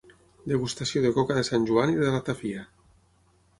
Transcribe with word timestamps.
Degustació 0.51 1.03
de 1.03 1.11
coca 1.17 1.37
de 1.41 1.45
Sant 1.51 1.69
Joan 1.71 1.93
i 1.95 2.01
de 2.01 2.09
ratafia. 2.11 2.67